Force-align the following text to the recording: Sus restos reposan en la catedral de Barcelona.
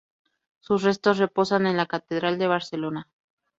Sus 0.61 0.81
restos 0.81 1.19
reposan 1.19 1.67
en 1.67 1.77
la 1.77 1.85
catedral 1.85 2.39
de 2.39 2.47
Barcelona. 2.47 3.07